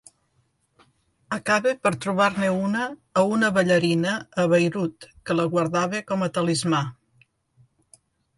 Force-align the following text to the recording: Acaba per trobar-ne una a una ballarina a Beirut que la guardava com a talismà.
Acaba 1.35 1.73
per 1.83 1.91
trobar-ne 2.05 2.49
una 2.69 2.85
a 3.21 3.25
una 3.35 3.51
ballarina 3.59 4.15
a 4.45 4.47
Beirut 4.55 5.07
que 5.31 5.37
la 5.39 5.47
guardava 5.53 6.03
com 6.11 6.27
a 6.31 6.33
talismà. 6.41 6.83